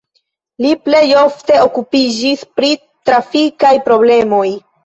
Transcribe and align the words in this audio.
Li 0.65 0.71
plej 0.85 1.01
ofte 1.23 1.59
okupiĝis 1.67 2.47
pri 2.61 2.73
trafikaj 3.11 3.77
problemoj. 3.91 4.47